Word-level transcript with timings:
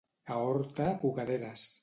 A 0.35 0.37
Horta, 0.45 0.87
bugaderes. 1.03 1.71